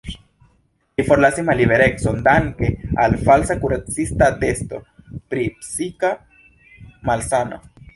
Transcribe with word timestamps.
Li 1.01 1.03
forlasis 1.09 1.45
malliberejon 1.49 2.17
danke 2.29 2.71
al 3.05 3.19
falsa 3.29 3.59
kuracista 3.67 4.33
atesto 4.37 4.83
pri 5.15 5.49
psika 5.63 6.15
malsano. 7.11 7.67